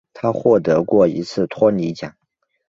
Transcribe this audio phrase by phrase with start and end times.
[0.15, 2.11] 他获得过一次托尼奖。